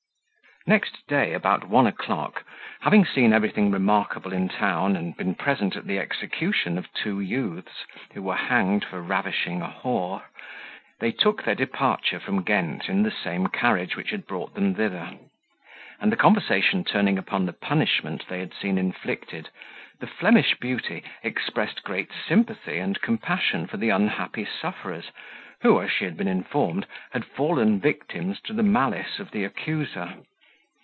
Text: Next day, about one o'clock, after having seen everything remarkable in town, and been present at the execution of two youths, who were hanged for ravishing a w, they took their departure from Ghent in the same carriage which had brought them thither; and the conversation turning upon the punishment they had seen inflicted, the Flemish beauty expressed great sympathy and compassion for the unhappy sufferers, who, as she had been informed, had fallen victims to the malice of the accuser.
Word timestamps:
Next 0.67 1.07
day, 1.07 1.33
about 1.33 1.67
one 1.67 1.87
o'clock, 1.87 2.41
after 2.43 2.81
having 2.83 3.03
seen 3.03 3.33
everything 3.33 3.71
remarkable 3.71 4.31
in 4.31 4.47
town, 4.47 4.95
and 4.95 5.17
been 5.17 5.33
present 5.33 5.75
at 5.75 5.87
the 5.87 5.97
execution 5.97 6.77
of 6.77 6.93
two 6.93 7.19
youths, 7.19 7.83
who 8.13 8.21
were 8.21 8.35
hanged 8.35 8.85
for 8.85 9.01
ravishing 9.01 9.63
a 9.63 9.73
w, 9.81 10.19
they 10.99 11.11
took 11.11 11.41
their 11.43 11.55
departure 11.55 12.19
from 12.19 12.43
Ghent 12.43 12.89
in 12.89 13.01
the 13.01 13.09
same 13.09 13.47
carriage 13.47 13.95
which 13.95 14.11
had 14.11 14.27
brought 14.27 14.53
them 14.53 14.75
thither; 14.75 15.17
and 15.99 16.11
the 16.11 16.15
conversation 16.15 16.83
turning 16.83 17.17
upon 17.17 17.47
the 17.47 17.53
punishment 17.53 18.25
they 18.27 18.37
had 18.39 18.53
seen 18.53 18.77
inflicted, 18.77 19.49
the 19.99 20.05
Flemish 20.05 20.57
beauty 20.59 21.01
expressed 21.23 21.81
great 21.81 22.11
sympathy 22.27 22.77
and 22.77 23.01
compassion 23.01 23.65
for 23.65 23.77
the 23.77 23.89
unhappy 23.89 24.45
sufferers, 24.45 25.09
who, 25.61 25.81
as 25.81 25.91
she 25.91 26.05
had 26.05 26.15
been 26.15 26.27
informed, 26.27 26.85
had 27.13 27.25
fallen 27.25 27.79
victims 27.79 28.39
to 28.41 28.53
the 28.53 28.61
malice 28.61 29.17
of 29.17 29.31
the 29.31 29.43
accuser. 29.43 30.17